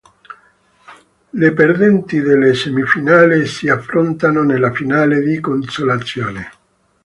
Le 1.41 1.51
perdenti 1.53 2.21
delle 2.21 2.55
semifinali 2.55 3.45
si 3.45 3.69
affrontano 3.69 4.41
nella 4.41 4.71
finale 4.73 5.19
di 5.21 5.39
consolazione. 5.39 6.49